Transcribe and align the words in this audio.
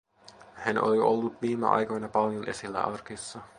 Hän 0.53 0.83
oli 0.83 0.99
ollut 0.99 1.41
viime 1.41 1.67
aikoina 1.67 2.09
paljon 2.09 2.49
esillä 2.49 2.83
arkissa. 2.83 3.39